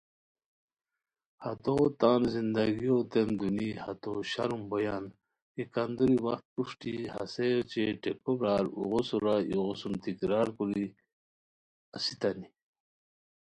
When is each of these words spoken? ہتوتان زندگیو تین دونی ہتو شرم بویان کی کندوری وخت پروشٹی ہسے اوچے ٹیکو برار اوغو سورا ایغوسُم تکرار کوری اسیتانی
ہتوتان 1.43 2.21
زندگیو 2.35 2.95
تین 3.11 3.27
دونی 3.37 3.69
ہتو 3.83 4.11
شرم 4.31 4.61
بویان 4.69 5.05
کی 5.53 5.63
کندوری 5.73 6.17
وخت 6.25 6.45
پروشٹی 6.53 6.93
ہسے 7.13 7.47
اوچے 7.55 7.85
ٹیکو 8.01 8.31
برار 8.39 8.65
اوغو 8.77 8.99
سورا 9.09 9.35
ایغوسُم 9.49 9.93
تکرار 10.03 10.47
کوری 10.57 10.85
اسیتانی 11.95 12.47